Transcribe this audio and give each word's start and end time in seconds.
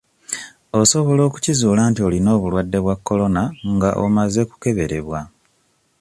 Osobala 0.79 1.21
okukizuula 1.27 1.81
nti 1.89 1.99
olina 2.07 2.29
obulwadde 2.37 2.77
bwa 2.83 2.95
kolona 3.07 3.43
nga 3.73 3.89
omaze 4.05 4.41
kukeberebwa 4.49 5.19